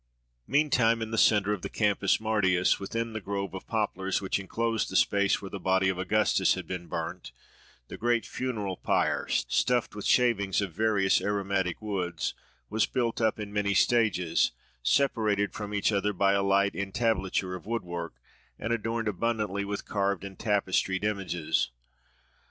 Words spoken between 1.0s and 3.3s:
the centre of the Campus Martius, within the